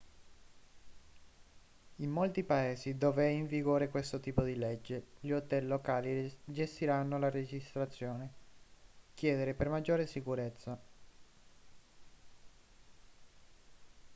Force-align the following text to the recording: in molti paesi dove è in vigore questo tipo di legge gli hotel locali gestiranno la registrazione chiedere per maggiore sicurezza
in 1.97 2.09
molti 2.09 2.43
paesi 2.43 2.97
dove 2.97 3.23
è 3.25 3.27
in 3.27 3.45
vigore 3.45 3.89
questo 3.89 4.19
tipo 4.19 4.41
di 4.41 4.55
legge 4.55 5.09
gli 5.19 5.29
hotel 5.31 5.67
locali 5.67 6.35
gestiranno 6.43 7.19
la 7.19 7.29
registrazione 7.29 8.33
chiedere 9.13 9.53
per 9.53 9.69
maggiore 9.69 10.07
sicurezza 10.07 10.81